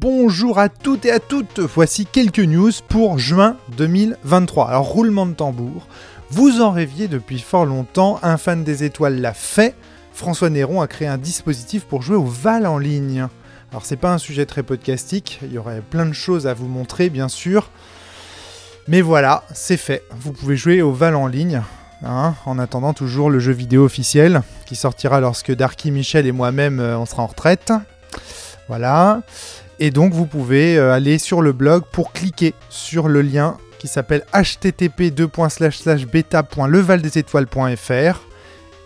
Bonjour 0.00 0.58
à 0.58 0.70
toutes 0.70 1.04
et 1.04 1.10
à 1.10 1.20
toutes, 1.20 1.60
voici 1.60 2.06
quelques 2.06 2.38
news 2.38 2.70
pour 2.88 3.18
juin 3.18 3.58
2023. 3.76 4.70
Alors 4.70 4.86
roulement 4.86 5.26
de 5.26 5.34
tambour, 5.34 5.86
vous 6.30 6.62
en 6.62 6.70
rêviez 6.70 7.06
depuis 7.06 7.38
fort 7.38 7.66
longtemps, 7.66 8.18
un 8.22 8.38
fan 8.38 8.64
des 8.64 8.82
étoiles 8.82 9.20
l'a 9.20 9.34
fait, 9.34 9.74
François 10.14 10.48
Néron 10.48 10.80
a 10.80 10.86
créé 10.86 11.06
un 11.06 11.18
dispositif 11.18 11.84
pour 11.84 12.00
jouer 12.00 12.16
au 12.16 12.24
Val 12.24 12.66
en 12.66 12.78
ligne. 12.78 13.28
Alors 13.72 13.84
c'est 13.84 13.98
pas 13.98 14.10
un 14.10 14.16
sujet 14.16 14.46
très 14.46 14.62
podcastique, 14.62 15.38
il 15.42 15.52
y 15.52 15.58
aurait 15.58 15.82
plein 15.82 16.06
de 16.06 16.14
choses 16.14 16.46
à 16.46 16.54
vous 16.54 16.66
montrer 16.66 17.10
bien 17.10 17.28
sûr, 17.28 17.68
mais 18.88 19.02
voilà, 19.02 19.44
c'est 19.52 19.76
fait, 19.76 20.02
vous 20.18 20.32
pouvez 20.32 20.56
jouer 20.56 20.80
au 20.80 20.92
Val 20.92 21.14
en 21.14 21.26
ligne. 21.26 21.60
Hein, 22.02 22.34
en 22.46 22.58
attendant 22.58 22.94
toujours 22.94 23.28
le 23.28 23.38
jeu 23.38 23.52
vidéo 23.52 23.84
officiel 23.84 24.40
qui 24.64 24.76
sortira 24.76 25.20
lorsque 25.20 25.54
Darky 25.54 25.90
Michel 25.90 26.26
et 26.26 26.32
moi-même 26.32 26.80
euh, 26.80 26.96
on 26.96 27.04
sera 27.04 27.22
en 27.22 27.26
retraite. 27.26 27.74
Voilà. 28.70 29.20
Et 29.80 29.90
donc 29.90 30.12
vous 30.12 30.26
pouvez 30.26 30.78
euh, 30.78 30.92
aller 30.92 31.18
sur 31.18 31.42
le 31.42 31.52
blog 31.52 31.82
pour 31.90 32.12
cliquer 32.12 32.54
sur 32.68 33.08
le 33.08 33.20
lien 33.20 33.56
qui 33.80 33.88
s'appelle 33.88 34.24
http 34.32 35.10
beta.levaldesétoiles.fr 36.06 38.20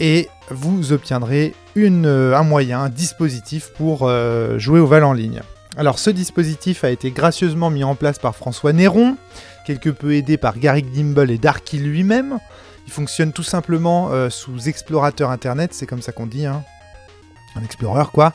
et 0.00 0.30
vous 0.48 0.92
obtiendrez 0.92 1.54
euh, 1.76 2.34
un 2.34 2.44
moyen, 2.44 2.80
un 2.80 2.88
dispositif 2.88 3.72
pour 3.76 4.04
euh, 4.04 4.58
jouer 4.58 4.80
au 4.80 4.86
Val 4.86 5.04
en 5.04 5.12
ligne. 5.12 5.42
Alors 5.76 5.98
ce 5.98 6.08
dispositif 6.08 6.82
a 6.82 6.88
été 6.88 7.10
gracieusement 7.10 7.68
mis 7.68 7.84
en 7.84 7.94
place 7.94 8.18
par 8.18 8.34
François 8.34 8.72
Néron, 8.72 9.18
quelque 9.66 9.90
peu 9.90 10.14
aidé 10.14 10.38
par 10.38 10.58
Garrick 10.58 10.90
Dimble 10.92 11.30
et 11.30 11.36
Darky 11.36 11.76
lui-même. 11.76 12.38
Il 12.86 12.92
fonctionne 12.92 13.32
tout 13.32 13.42
simplement 13.42 14.10
sous 14.30 14.66
explorateur 14.66 15.30
internet, 15.30 15.74
c'est 15.74 15.86
comme 15.86 16.00
ça 16.00 16.12
qu'on 16.12 16.26
dit, 16.26 16.46
hein, 16.46 16.64
un 17.56 17.62
explorer 17.62 18.04
quoi. 18.12 18.32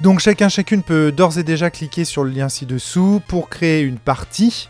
Donc 0.00 0.20
chacun 0.20 0.48
chacune 0.48 0.82
peut 0.82 1.12
d'ores 1.12 1.38
et 1.38 1.42
déjà 1.42 1.70
cliquer 1.70 2.04
sur 2.04 2.24
le 2.24 2.30
lien 2.30 2.48
ci-dessous 2.48 3.20
pour 3.26 3.48
créer 3.48 3.82
une 3.82 3.98
partie. 3.98 4.68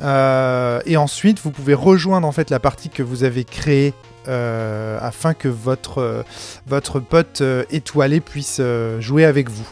Euh, 0.00 0.80
et 0.86 0.96
ensuite, 0.96 1.40
vous 1.40 1.50
pouvez 1.50 1.74
rejoindre 1.74 2.26
en 2.26 2.32
fait 2.32 2.50
la 2.50 2.60
partie 2.60 2.88
que 2.88 3.02
vous 3.02 3.24
avez 3.24 3.44
créée 3.44 3.94
euh, 4.28 4.98
afin 5.00 5.34
que 5.34 5.48
votre, 5.48 5.98
euh, 5.98 7.00
pote 7.08 7.42
étoilé 7.70 8.20
puisse 8.20 8.60
jouer 9.00 9.24
avec 9.24 9.50
vous. 9.50 9.68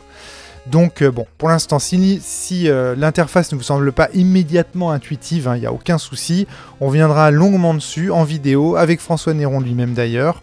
Donc 0.66 1.04
bon, 1.04 1.26
pour 1.38 1.48
l'instant, 1.48 1.78
si, 1.78 2.68
l'interface 2.96 3.52
ne 3.52 3.56
vous 3.56 3.62
semble 3.62 3.92
pas 3.92 4.08
immédiatement 4.14 4.90
intuitive, 4.90 5.46
hein, 5.46 5.56
il 5.56 5.60
n'y 5.60 5.66
a 5.66 5.72
aucun 5.72 5.96
souci, 5.96 6.48
on 6.80 6.90
viendra 6.90 7.30
longuement 7.30 7.72
dessus 7.72 8.10
en 8.10 8.24
vidéo 8.24 8.74
avec 8.74 9.00
François 9.00 9.32
Néron 9.32 9.60
lui-même 9.60 9.94
d'ailleurs. 9.94 10.40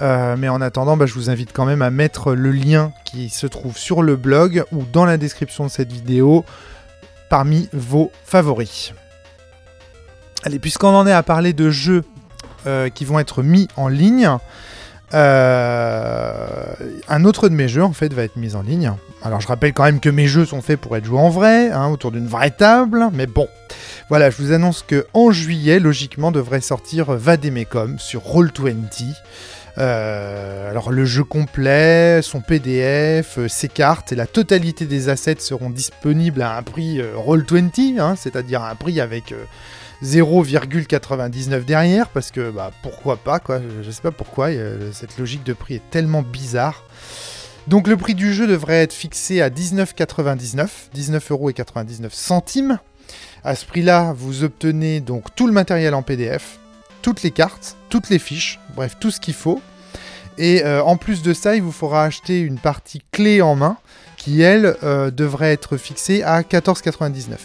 Euh, 0.00 0.36
mais 0.38 0.48
en 0.48 0.60
attendant, 0.60 0.96
bah, 0.96 1.06
je 1.06 1.14
vous 1.14 1.30
invite 1.30 1.52
quand 1.52 1.64
même 1.64 1.82
à 1.82 1.90
mettre 1.90 2.34
le 2.34 2.52
lien 2.52 2.92
qui 3.04 3.30
se 3.30 3.46
trouve 3.46 3.76
sur 3.76 4.02
le 4.02 4.16
blog 4.16 4.64
ou 4.72 4.84
dans 4.84 5.04
la 5.04 5.16
description 5.16 5.64
de 5.64 5.70
cette 5.70 5.92
vidéo 5.92 6.44
parmi 7.28 7.68
vos 7.72 8.12
favoris. 8.24 8.92
Allez, 10.44 10.58
puisqu'on 10.58 10.94
en 10.94 11.06
est 11.06 11.12
à 11.12 11.22
parler 11.22 11.52
de 11.52 11.70
jeux 11.70 12.04
euh, 12.66 12.88
qui 12.88 13.04
vont 13.04 13.18
être 13.18 13.42
mis 13.42 13.68
en 13.76 13.88
ligne, 13.88 14.30
euh, 15.14 16.64
un 17.08 17.24
autre 17.24 17.48
de 17.48 17.54
mes 17.54 17.66
jeux 17.66 17.82
en 17.82 17.92
fait 17.92 18.12
va 18.12 18.22
être 18.22 18.36
mis 18.36 18.54
en 18.54 18.62
ligne. 18.62 18.92
Alors 19.22 19.40
je 19.40 19.48
rappelle 19.48 19.72
quand 19.72 19.84
même 19.84 20.00
que 20.00 20.10
mes 20.10 20.26
jeux 20.26 20.44
sont 20.44 20.62
faits 20.62 20.80
pour 20.80 20.96
être 20.96 21.04
joués 21.04 21.18
en 21.18 21.30
vrai, 21.30 21.70
hein, 21.70 21.88
autour 21.88 22.12
d'une 22.12 22.26
vraie 22.28 22.50
table, 22.50 23.08
mais 23.12 23.26
bon. 23.26 23.48
Voilà, 24.10 24.30
je 24.30 24.36
vous 24.36 24.52
annonce 24.52 24.82
que 24.86 25.06
en 25.12 25.32
juillet, 25.32 25.80
logiquement, 25.80 26.30
devrait 26.30 26.60
sortir 26.60 27.12
Vademecum 27.12 27.98
sur 27.98 28.22
Roll20. 28.22 29.14
Euh, 29.78 30.70
alors 30.70 30.90
le 30.90 31.04
jeu 31.04 31.22
complet, 31.22 32.20
son 32.22 32.40
PDF, 32.40 33.38
euh, 33.38 33.48
ses 33.48 33.68
cartes 33.68 34.10
et 34.12 34.16
la 34.16 34.26
totalité 34.26 34.86
des 34.86 35.08
assets 35.08 35.36
seront 35.38 35.70
disponibles 35.70 36.42
à 36.42 36.56
un 36.56 36.64
prix 36.64 37.00
euh, 37.00 37.14
Roll20, 37.14 38.00
hein, 38.00 38.16
c'est-à-dire 38.16 38.64
un 38.64 38.74
prix 38.74 39.00
avec 39.00 39.32
0,99 40.02 41.64
derrière, 41.64 42.08
parce 42.08 42.32
que 42.32 42.50
bah, 42.50 42.72
pourquoi 42.82 43.18
pas, 43.18 43.38
quoi, 43.38 43.60
je 43.82 43.90
sais 43.90 44.02
pas 44.02 44.10
pourquoi, 44.10 44.48
cette 44.92 45.16
logique 45.18 45.44
de 45.44 45.52
prix 45.52 45.74
est 45.74 45.90
tellement 45.90 46.22
bizarre. 46.22 46.84
Donc 47.68 47.86
le 47.86 47.96
prix 47.96 48.14
du 48.14 48.32
jeu 48.32 48.46
devrait 48.46 48.82
être 48.82 48.92
fixé 48.92 49.42
à 49.42 49.50
19,99, 49.50 50.68
19,99 50.94 52.10
centimes. 52.10 52.78
À 53.44 53.54
ce 53.54 53.64
prix-là, 53.64 54.12
vous 54.16 54.42
obtenez 54.42 55.00
donc 55.00 55.34
tout 55.36 55.46
le 55.46 55.52
matériel 55.52 55.94
en 55.94 56.02
PDF, 56.02 56.58
toutes 57.02 57.22
les 57.22 57.30
cartes, 57.30 57.76
toutes 57.88 58.08
les 58.10 58.18
fiches, 58.18 58.58
bref, 58.74 58.96
tout 59.00 59.10
ce 59.10 59.20
qu'il 59.20 59.34
faut. 59.34 59.60
Et 60.38 60.64
euh, 60.64 60.82
en 60.82 60.96
plus 60.96 61.22
de 61.22 61.34
ça, 61.34 61.56
il 61.56 61.62
vous 61.62 61.72
faudra 61.72 62.04
acheter 62.04 62.40
une 62.40 62.58
partie 62.58 63.02
clé 63.10 63.42
en 63.42 63.56
main 63.56 63.76
qui, 64.16 64.40
elle, 64.40 64.76
euh, 64.84 65.10
devrait 65.10 65.52
être 65.52 65.76
fixée 65.76 66.22
à 66.22 66.42
14,99. 66.42 67.36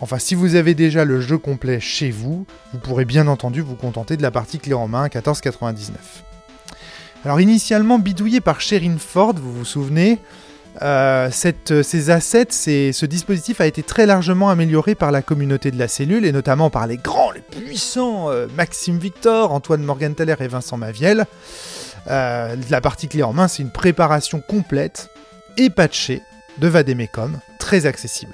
Enfin, 0.00 0.18
si 0.18 0.34
vous 0.34 0.54
avez 0.54 0.74
déjà 0.74 1.04
le 1.04 1.20
jeu 1.20 1.38
complet 1.38 1.80
chez 1.80 2.10
vous, 2.10 2.46
vous 2.72 2.78
pourrez 2.78 3.04
bien 3.04 3.26
entendu 3.26 3.60
vous 3.60 3.74
contenter 3.74 4.16
de 4.16 4.22
la 4.22 4.30
partie 4.30 4.58
clé 4.58 4.74
en 4.74 4.88
main 4.88 5.02
à 5.02 5.08
14,99. 5.08 5.88
Alors 7.24 7.40
initialement 7.40 7.98
bidouillé 7.98 8.40
par 8.40 8.62
Sherin 8.62 8.96
Ford, 8.98 9.34
vous 9.34 9.52
vous 9.52 9.64
souvenez, 9.66 10.18
euh, 10.80 11.28
ces 11.30 12.10
assets, 12.10 12.46
ce 12.50 13.04
dispositif 13.04 13.60
a 13.60 13.66
été 13.66 13.82
très 13.82 14.06
largement 14.06 14.48
amélioré 14.48 14.94
par 14.94 15.10
la 15.10 15.20
communauté 15.20 15.70
de 15.70 15.78
la 15.78 15.88
cellule 15.88 16.24
et 16.24 16.32
notamment 16.32 16.70
par 16.70 16.86
les 16.86 16.96
grands, 16.96 17.32
les 17.32 17.42
puissants 17.42 18.28
Maxime 18.56 18.98
Victor, 18.98 19.52
Antoine 19.52 19.82
Morgenthaler 19.82 20.36
et 20.40 20.48
Vincent 20.48 20.78
Maviel. 20.78 21.26
Euh, 22.08 22.56
la 22.70 22.80
partie 22.80 23.08
clé 23.08 23.22
en 23.22 23.32
main, 23.32 23.48
c'est 23.48 23.62
une 23.62 23.70
préparation 23.70 24.40
complète 24.40 25.10
et 25.56 25.70
patchée 25.70 26.22
de 26.58 26.68
Vademecum, 26.68 27.38
très 27.58 27.86
accessible. 27.86 28.32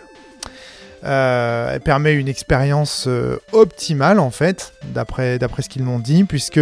Euh, 1.04 1.70
elle 1.74 1.80
permet 1.80 2.14
une 2.14 2.28
expérience 2.28 3.04
euh, 3.06 3.38
optimale 3.52 4.18
en 4.18 4.30
fait, 4.30 4.72
d'après 4.84 5.38
ce 5.60 5.68
qu'ils 5.68 5.84
m'ont 5.84 5.98
dit, 5.98 6.24
puisque 6.24 6.60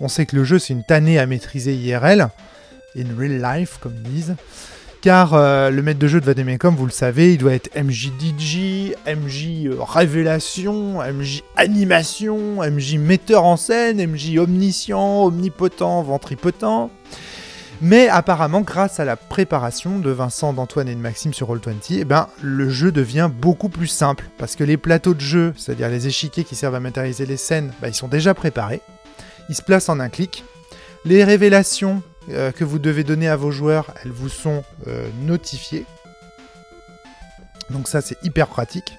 on 0.00 0.08
sait 0.08 0.26
que 0.26 0.36
le 0.36 0.44
jeu 0.44 0.58
c'est 0.58 0.72
une 0.74 0.84
tannée 0.84 1.18
à 1.18 1.26
maîtriser 1.26 1.74
IRL, 1.74 2.28
in 2.98 3.04
real 3.18 3.40
life 3.40 3.78
comme 3.80 3.94
ils 4.04 4.10
disent 4.10 4.36
car 5.00 5.34
euh, 5.34 5.70
le 5.70 5.82
maître 5.82 5.98
de 5.98 6.08
jeu 6.08 6.20
de 6.20 6.24
Vademecum, 6.24 6.74
vous 6.74 6.86
le 6.86 6.92
savez, 6.92 7.34
il 7.34 7.38
doit 7.38 7.54
être 7.54 7.70
MJ 7.76 8.10
MJ 9.06 9.66
euh, 9.66 9.76
Révélation, 9.80 11.00
MJ 11.02 11.42
Animation, 11.56 12.62
MJ 12.62 12.96
Metteur 12.96 13.44
en 13.44 13.56
scène, 13.56 14.04
MJ 14.04 14.38
Omniscient, 14.38 15.24
Omnipotent, 15.24 16.02
Ventripotent. 16.02 16.90
Mais 17.82 18.08
apparemment, 18.08 18.62
grâce 18.62 19.00
à 19.00 19.04
la 19.04 19.16
préparation 19.16 19.98
de 19.98 20.10
Vincent, 20.10 20.54
d'Antoine 20.54 20.88
et 20.88 20.94
de 20.94 21.00
Maxime 21.00 21.34
sur 21.34 21.50
Roll20, 21.50 21.98
eh 21.98 22.04
ben, 22.04 22.28
le 22.40 22.70
jeu 22.70 22.90
devient 22.90 23.28
beaucoup 23.30 23.68
plus 23.68 23.86
simple. 23.86 24.24
Parce 24.38 24.56
que 24.56 24.64
les 24.64 24.78
plateaux 24.78 25.12
de 25.12 25.20
jeu, 25.20 25.52
c'est-à-dire 25.56 25.90
les 25.90 26.06
échiquiers 26.06 26.44
qui 26.44 26.54
servent 26.54 26.74
à 26.74 26.80
matérialiser 26.80 27.26
les 27.26 27.36
scènes, 27.36 27.72
bah, 27.82 27.88
ils 27.88 27.94
sont 27.94 28.08
déjà 28.08 28.32
préparés. 28.32 28.80
Ils 29.50 29.54
se 29.54 29.62
placent 29.62 29.90
en 29.90 30.00
un 30.00 30.08
clic. 30.08 30.44
Les 31.04 31.22
révélations, 31.22 32.02
euh, 32.30 32.52
que 32.52 32.64
vous 32.64 32.78
devez 32.78 33.04
donner 33.04 33.28
à 33.28 33.36
vos 33.36 33.50
joueurs, 33.50 33.94
elles 34.02 34.10
vous 34.10 34.28
sont 34.28 34.64
euh, 34.88 35.08
notifiées. 35.22 35.86
Donc 37.70 37.88
ça 37.88 38.00
c'est 38.00 38.16
hyper 38.22 38.48
pratique. 38.48 38.94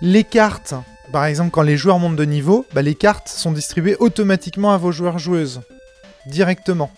Les 0.00 0.24
cartes, 0.24 0.74
par 1.12 1.24
exemple 1.24 1.50
quand 1.50 1.62
les 1.62 1.76
joueurs 1.76 1.98
montent 1.98 2.16
de 2.16 2.24
niveau, 2.24 2.66
bah, 2.72 2.82
les 2.82 2.94
cartes 2.94 3.28
sont 3.28 3.52
distribuées 3.52 3.96
automatiquement 3.98 4.72
à 4.72 4.76
vos 4.76 4.92
joueurs 4.92 5.18
joueuses. 5.18 5.60
Directement. 6.26 6.90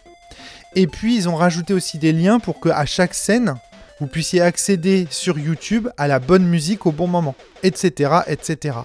Et 0.74 0.86
puis 0.86 1.16
ils 1.16 1.28
ont 1.28 1.36
rajouté 1.36 1.74
aussi 1.74 1.98
des 1.98 2.12
liens 2.12 2.38
pour 2.38 2.60
que 2.60 2.68
à 2.68 2.86
chaque 2.86 3.14
scène, 3.14 3.54
vous 4.00 4.06
puissiez 4.06 4.40
accéder 4.40 5.06
sur 5.10 5.38
YouTube 5.38 5.88
à 5.98 6.08
la 6.08 6.20
bonne 6.20 6.46
musique 6.46 6.86
au 6.86 6.92
bon 6.92 7.06
moment, 7.06 7.34
etc. 7.62 8.20
etc. 8.28 8.78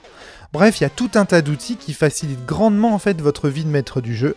Bref, 0.52 0.80
il 0.80 0.84
y 0.84 0.88
a 0.88 0.90
tout 0.90 1.12
un 1.16 1.26
tas 1.26 1.42
d'outils 1.42 1.78
qui 1.78 1.94
facilitent 1.94 2.46
grandement 2.46 2.94
en 2.94 3.00
fait 3.00 3.22
votre 3.22 3.50
vie 3.50 3.64
de 3.64 3.70
maître 3.70 4.02
du 4.02 4.16
jeu. 4.16 4.36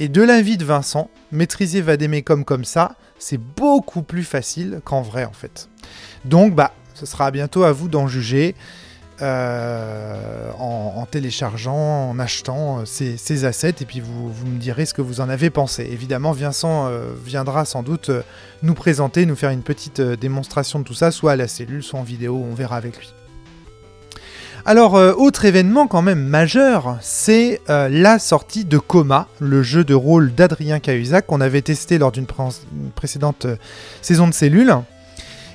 Et 0.00 0.08
de 0.08 0.22
l'avis 0.22 0.56
de 0.56 0.64
Vincent, 0.64 1.10
maîtriser 1.30 1.82
Vademecum 1.82 2.46
comme 2.46 2.64
ça, 2.64 2.96
c'est 3.18 3.36
beaucoup 3.36 4.02
plus 4.02 4.24
facile 4.24 4.80
qu'en 4.82 5.02
vrai 5.02 5.26
en 5.26 5.32
fait. 5.32 5.68
Donc 6.24 6.54
bah, 6.54 6.72
ce 6.94 7.04
sera 7.04 7.30
bientôt 7.30 7.64
à 7.64 7.72
vous 7.72 7.88
d'en 7.88 8.08
juger 8.08 8.54
euh, 9.20 10.50
en, 10.58 11.04
téléchargeant, 11.04 12.08
en 12.08 12.18
achetant 12.18 12.80
euh, 12.80 12.84
ces, 12.86 13.44
assets 13.44 13.74
et 13.82 13.84
puis 13.84 14.00
vous, 14.00 14.32
me 14.46 14.58
direz 14.58 14.86
ce 14.86 14.94
que 14.94 15.02
vous 15.02 15.20
en 15.20 15.28
avez 15.28 15.50
pensé. 15.50 15.86
Évidemment, 15.92 16.32
Vincent 16.32 16.88
euh, 16.88 17.12
viendra 17.22 17.66
sans 17.66 17.82
doute 17.82 18.10
nous 18.62 18.74
présenter, 18.74 19.26
nous 19.26 19.36
faire 19.36 19.50
une 19.50 19.62
petite 19.62 20.00
démonstration 20.00 20.78
de 20.78 20.84
tout 20.84 20.94
ça, 20.94 21.10
soit 21.10 21.32
à 21.32 21.36
la 21.36 21.48
cellule, 21.48 21.82
soit 21.82 22.00
en 22.00 22.04
vidéo, 22.04 22.42
on 22.50 22.54
verra 22.54 22.76
avec 22.76 22.96
lui. 22.96 23.12
Alors, 24.66 24.96
euh, 24.96 25.14
autre 25.14 25.46
événement 25.46 25.86
quand 25.86 26.02
même 26.02 26.22
majeur, 26.22 26.98
c'est 27.00 27.60
euh, 27.70 27.88
la 27.88 28.18
sortie 28.18 28.66
de 28.66 28.78
Coma, 28.78 29.26
le 29.40 29.62
jeu 29.62 29.84
de 29.84 29.94
rôle 29.94 30.34
d'Adrien 30.34 30.80
Cahuzac 30.80 31.26
qu'on 31.26 31.40
avait 31.40 31.62
testé 31.62 31.96
lors 31.96 32.12
d'une 32.12 32.26
précédente 32.94 33.46
euh, 33.46 33.56
saison 34.02 34.28
de 34.28 34.34
cellules. 34.34 34.74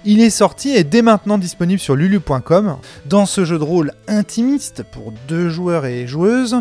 Il 0.05 0.21
est 0.21 0.31
sorti 0.31 0.75
et 0.75 0.83
dès 0.83 1.01
maintenant 1.01 1.37
disponible 1.37 1.79
sur 1.79 1.95
lulu.com. 1.95 2.77
Dans 3.05 3.25
ce 3.25 3.45
jeu 3.45 3.59
de 3.59 3.63
rôle 3.63 3.91
intimiste 4.07 4.83
pour 4.91 5.13
deux 5.27 5.49
joueurs 5.49 5.85
et 5.85 6.07
joueuses, 6.07 6.57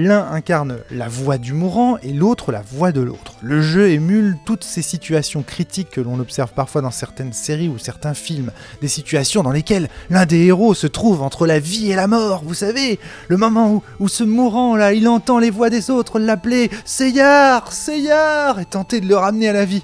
L'un 0.00 0.30
incarne 0.30 0.78
la 0.92 1.08
voix 1.08 1.38
du 1.38 1.52
mourant 1.52 1.98
et 2.04 2.12
l'autre 2.12 2.52
la 2.52 2.62
voix 2.62 2.92
de 2.92 3.00
l'autre. 3.00 3.32
Le 3.42 3.60
jeu 3.60 3.90
émule 3.90 4.38
toutes 4.44 4.62
ces 4.62 4.80
situations 4.80 5.42
critiques 5.42 5.90
que 5.90 6.00
l'on 6.00 6.20
observe 6.20 6.52
parfois 6.52 6.82
dans 6.82 6.92
certaines 6.92 7.32
séries 7.32 7.66
ou 7.68 7.78
certains 7.78 8.14
films. 8.14 8.52
Des 8.80 8.86
situations 8.86 9.42
dans 9.42 9.50
lesquelles 9.50 9.88
l'un 10.08 10.24
des 10.24 10.44
héros 10.44 10.72
se 10.72 10.86
trouve 10.86 11.20
entre 11.20 11.48
la 11.48 11.58
vie 11.58 11.90
et 11.90 11.96
la 11.96 12.06
mort, 12.06 12.44
vous 12.44 12.54
savez. 12.54 13.00
Le 13.26 13.36
moment 13.36 13.82
où, 13.98 14.06
ce 14.06 14.22
mourant 14.22 14.76
là, 14.76 14.92
il 14.92 15.08
entend 15.08 15.40
les 15.40 15.50
voix 15.50 15.68
des 15.68 15.90
autres 15.90 16.20
l'appeler 16.20 16.70
Seyar, 16.84 17.72
Seyar 17.72 18.60
et 18.60 18.66
tenter 18.66 19.00
de 19.00 19.08
le 19.08 19.16
ramener 19.16 19.48
à 19.48 19.52
la 19.52 19.64
vie. 19.64 19.82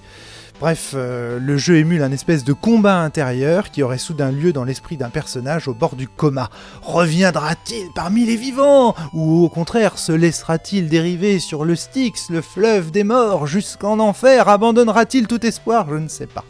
Bref, 0.60 0.92
euh, 0.94 1.40
le 1.40 1.56
jeu 1.56 1.76
émule 1.76 2.02
un 2.02 2.12
espèce 2.12 2.44
de 2.44 2.52
combat 2.52 3.00
intérieur 3.00 3.70
qui 3.70 3.82
aurait 3.82 3.98
soudain 3.98 4.30
lieu 4.30 4.52
dans 4.52 4.64
l'esprit 4.64 4.96
d'un 4.96 5.10
personnage 5.10 5.66
au 5.66 5.74
bord 5.74 5.96
du 5.96 6.06
coma. 6.06 6.48
Reviendra-t-il 6.82 7.88
parmi 7.94 8.24
les 8.24 8.36
vivants 8.36 8.94
Ou 9.12 9.44
au 9.44 9.48
contraire, 9.48 9.98
se 9.98 10.12
laissera-t-il 10.12 10.88
dériver 10.88 11.40
sur 11.40 11.64
le 11.64 11.74
Styx, 11.74 12.30
le 12.30 12.40
fleuve 12.40 12.92
des 12.92 13.04
morts, 13.04 13.46
jusqu'en 13.46 13.98
enfer? 13.98 14.48
Abandonnera-t-il 14.48 15.26
tout 15.26 15.44
espoir? 15.44 15.86
Je 15.90 15.96
ne 15.96 16.08
sais 16.08 16.28
pas. 16.28 16.44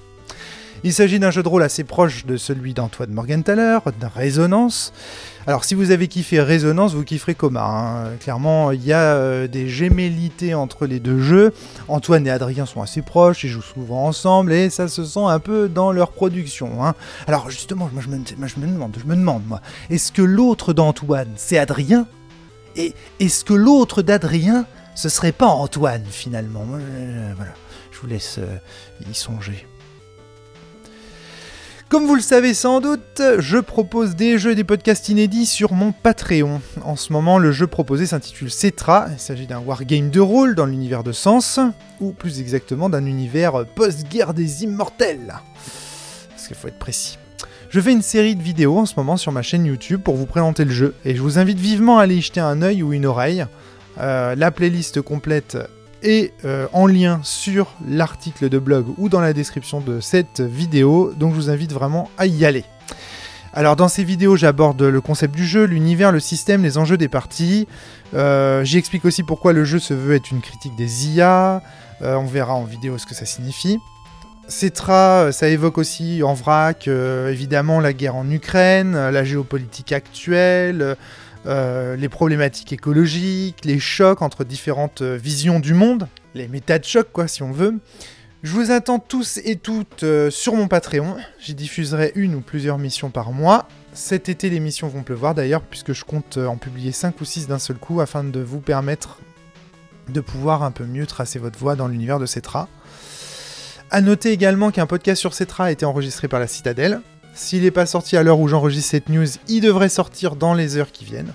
Il 0.87 0.93
s'agit 0.93 1.19
d'un 1.19 1.31
jeu 1.31 1.43
de 1.43 1.49
rôle 1.49 1.63
assez 1.63 1.83
proche 1.83 2.27
de 2.27 2.37
celui 2.37 2.75
d'Antoine 2.75 3.11
Morgenthaler, 3.11 3.79
de 3.99 4.07
Résonance. 4.07 4.93
Alors 5.47 5.65
si 5.65 5.75
vous 5.75 5.91
avez 5.93 6.09
kiffé 6.09 6.43
Résonance, 6.43 6.93
vous 6.93 7.05
kifferez 7.05 7.35
Coma. 7.35 7.63
hein. 7.65 8.11
Clairement, 8.21 8.71
il 8.71 8.85
y 8.85 8.93
a 8.93 9.15
euh, 9.15 9.47
des 9.49 9.67
gémellités 9.67 10.53
entre 10.53 10.85
les 10.85 11.01
deux 11.01 11.21
jeux. 11.21 11.55
Antoine 11.89 12.27
et 12.27 12.31
Adrien 12.31 12.67
sont 12.67 12.83
assez 12.83 13.01
proches, 13.01 13.45
ils 13.45 13.49
jouent 13.49 13.63
souvent 13.63 14.05
ensemble 14.05 14.53
et 14.53 14.69
ça 14.69 14.89
se 14.89 15.05
sent 15.07 15.25
un 15.25 15.39
peu 15.39 15.71
dans 15.71 15.91
leur 15.91 16.13
production. 16.13 16.85
hein. 16.85 16.95
Alors 17.27 17.49
justement, 17.49 17.89
je 17.99 18.09
me, 18.09 18.19
demande, 18.19 18.95
je 19.01 19.07
me 19.09 19.17
demande 19.17 19.43
moi, 19.47 19.63
est-ce 19.89 20.13
que 20.13 20.21
l'autre 20.23 20.75
d'Antoine, 20.75 21.31
c'est 21.37 21.57
Adrien? 21.57 22.07
Et 22.77 22.93
est-ce 23.21 23.45
que 23.47 23.55
l'autre 23.55 24.03
d'Adrien, 24.03 24.67
ce 24.95 25.09
serait 25.09 25.33
pas 25.33 25.47
Antoine 25.47 26.05
finalement? 26.11 26.67
Je- 26.75 27.35
Voilà, 27.37 27.53
je 27.91 27.99
vous 28.01 28.07
laisse 28.07 28.37
euh, 28.39 28.57
y 29.11 29.15
songer. 29.15 29.67
Comme 31.91 32.07
vous 32.07 32.15
le 32.15 32.23
savez 32.23 32.55
sans 32.55 32.81
doute, 32.81 33.23
je 33.39 33.59
propose 33.59 34.17
des 34.17 34.39
jeux 34.39 34.53
et 34.53 34.55
des 34.55 34.65
podcasts 34.65 35.09
inédits 35.11 35.47
sur 35.47 35.75
mon 35.75 35.93
Patreon. 35.93 36.61
En 36.83 36.97
ce 36.97 37.13
moment, 37.13 37.39
le 37.39 37.53
jeu 37.53 37.67
proposé 37.67 38.07
s'intitule 38.07 38.51
Cetra. 38.51 39.07
Il 39.13 39.21
s'agit 39.21 39.47
d'un 39.47 39.61
wargame 39.61 40.11
de 40.11 40.19
rôle 40.19 40.55
dans 40.55 40.67
l'univers 40.67 41.05
de 41.05 41.13
Sens, 41.13 41.61
ou 42.01 42.13
plus 42.13 42.41
exactement 42.41 42.89
d'un 42.89 43.05
univers 43.05 43.67
post-guerre 43.77 44.35
des 44.35 44.65
immortels. 44.65 45.35
Parce 46.31 46.49
qu'il 46.49 46.57
faut 46.57 46.69
être 46.69 46.79
précis. 46.79 47.19
Je 47.69 47.81
fais 47.81 47.93
une 47.93 48.03
série 48.03 48.35
de 48.35 48.43
vidéos 48.43 48.79
en 48.79 48.87
ce 48.87 48.95
moment 48.97 49.17
sur 49.17 49.31
ma 49.31 49.43
chaîne 49.43 49.67
YouTube 49.67 50.01
pour 50.03 50.17
vous 50.17 50.27
présenter 50.27 50.65
le 50.65 50.73
jeu, 50.73 50.95
et 51.05 51.15
je 51.15 51.21
vous 51.21 51.39
invite 51.39 51.59
vivement 51.59 51.99
à 51.99 52.05
aller 52.05 52.17
y 52.17 52.23
jeter 52.23 52.41
un 52.41 52.63
œil 52.63 52.83
ou 52.83 52.93
une 52.93 53.07
oreille. 53.07 53.47
Euh, 54.01 54.35
la 54.35 54.51
playlist 54.51 55.01
complète 55.03 55.59
euh, 56.07 56.67
en 56.73 56.87
lien 56.87 57.21
sur 57.23 57.73
l'article 57.89 58.49
de 58.49 58.59
blog 58.59 58.87
ou 58.99 59.09
dans 59.09 59.21
la 59.21 59.33
description 59.33 59.81
de 59.81 60.01
cette 60.01 60.41
vidéo, 60.41 61.13
donc 61.17 61.33
je 61.33 61.37
vous 61.37 61.51
invite 61.51 61.73
vraiment 61.73 62.11
à 62.19 62.27
y 62.27 62.45
aller. 62.45 62.65
Alors 63.53 63.77
dans 63.77 63.89
ces 63.89 64.05
vidéos, 64.05 64.37
j'aborde 64.37 64.83
le 64.83 65.01
concept 65.01 65.35
du 65.35 65.47
jeu, 65.47 65.65
l'univers, 65.65 66.13
le 66.13 66.21
système, 66.21 66.63
les 66.63 66.77
enjeux 66.77 66.97
des 66.97 67.09
parties. 67.09 67.69
Euh, 68.15 68.65
J'y 68.65 68.79
explique 68.79 69.05
aussi 69.05 69.23
pourquoi 69.23 69.53
le 69.53 69.65
jeu 69.65 69.79
se 69.79 69.95
veut 69.95 70.15
être 70.15 70.31
une 70.31 70.41
critique 70.41 70.75
des 70.77 71.09
IA. 71.09 71.63
Euh, 72.03 72.17
on 72.17 72.27
verra 72.27 72.55
en 72.55 72.65
vidéo 72.65 72.99
ce 72.99 73.07
que 73.07 73.15
ça 73.15 73.25
signifie. 73.25 73.79
Cetra, 74.49 75.33
ça 75.33 75.49
évoque 75.49 75.79
aussi 75.79 76.23
en 76.23 76.35
vrac, 76.35 76.87
euh, 76.87 77.31
évidemment, 77.31 77.81
la 77.81 77.93
guerre 77.93 78.17
en 78.17 78.31
Ukraine, 78.31 78.95
euh, 78.95 79.11
la 79.11 79.25
géopolitique 79.25 79.93
actuelle, 79.93 80.97
euh, 81.47 81.97
les 81.97 82.09
problématiques 82.09 82.73
écologiques, 82.73 83.65
les 83.65 83.79
chocs 83.79 84.23
entre 84.23 84.45
différentes 84.45 85.03
euh, 85.03 85.17
visions 85.17 85.61
du 85.61 85.75
monde, 85.75 86.09
les 86.35 86.49
méta 86.49 86.79
de 86.79 86.85
choc, 86.85 87.09
quoi, 87.13 87.29
si 87.29 87.43
on 87.43 87.53
veut. 87.53 87.75
Je 88.43 88.53
vous 88.53 88.71
attends 88.71 88.99
tous 88.99 89.39
et 89.45 89.57
toutes 89.57 90.05
euh, 90.05 90.31
sur 90.31 90.55
mon 90.55 90.69
Patreon. 90.69 91.17
J'y 91.39 91.55
diffuserai 91.55 92.13
une 92.15 92.35
ou 92.35 92.41
plusieurs 92.41 92.79
missions 92.79 93.11
par 93.11 93.33
mois. 93.33 93.69
Cet 93.93 94.29
été, 94.29 94.51
les 94.51 94.61
missions 94.61 94.89
vont 94.89 95.03
pleuvoir 95.03 95.35
d'ailleurs, 95.35 95.63
puisque 95.63 95.93
je 95.93 96.05
compte 96.05 96.39
en 96.39 96.57
publier 96.57 96.93
5 96.93 97.21
ou 97.21 97.25
6 97.25 97.47
d'un 97.47 97.59
seul 97.59 97.77
coup 97.77 98.01
afin 98.01 98.25
de 98.25 98.41
vous 98.41 98.61
permettre 98.61 99.19
de 100.09 100.21
pouvoir 100.21 100.63
un 100.63 100.71
peu 100.71 100.85
mieux 100.85 101.07
tracer 101.07 101.39
votre 101.39 101.59
voie 101.59 101.77
dans 101.77 101.89
l'univers 101.89 102.19
de 102.19 102.27
Cetra. 102.27 102.69
A 103.91 104.01
noter 104.01 104.33
également 104.33 104.71
qu'un 104.71 104.87
podcast 104.87 105.21
sur 105.21 105.35
Cetra 105.35 105.67
a 105.67 105.71
été 105.71 105.85
enregistré 105.85 106.27
par 106.27 106.41
la 106.41 106.47
Citadelle. 106.47 107.01
S'il 107.35 107.63
n'est 107.63 107.73
pas 107.73 107.87
sorti 107.87 108.17
à 108.17 108.23
l'heure 108.23 108.39
où 108.39 108.47
j'enregistre 108.47 108.93
cette 108.93 109.09
news, 109.09 109.27
il 109.49 109.61
devrait 109.61 109.89
sortir 109.89 110.37
dans 110.37 110.55
les 110.55 110.77
heures 110.77 110.93
qui 110.93 111.05
viennent. 111.05 111.35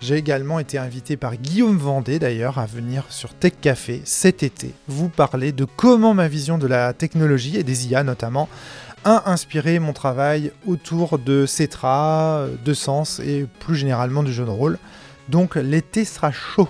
J'ai 0.00 0.16
également 0.16 0.58
été 0.58 0.78
invité 0.78 1.16
par 1.16 1.36
Guillaume 1.36 1.76
Vendée 1.76 2.18
d'ailleurs 2.18 2.58
à 2.58 2.66
venir 2.66 3.04
sur 3.10 3.34
Tech 3.34 3.52
Café 3.60 4.00
cet 4.04 4.42
été 4.42 4.74
vous 4.88 5.08
parler 5.08 5.52
de 5.52 5.64
comment 5.64 6.14
ma 6.14 6.28
vision 6.28 6.58
de 6.58 6.66
la 6.66 6.92
technologie 6.92 7.56
et 7.56 7.64
des 7.64 7.88
IA 7.88 8.02
notamment 8.02 8.48
a 9.04 9.30
inspiré 9.30 9.78
mon 9.78 9.92
travail 9.92 10.52
autour 10.66 11.18
de 11.18 11.46
Cetra, 11.46 12.46
de 12.64 12.74
Sens 12.74 13.20
et 13.20 13.46
plus 13.60 13.76
généralement 13.76 14.22
du 14.22 14.32
jeu 14.32 14.44
de 14.44 14.50
rôle. 14.50 14.78
Donc 15.28 15.56
l'été 15.56 16.04
sera 16.04 16.32
chaud. 16.32 16.68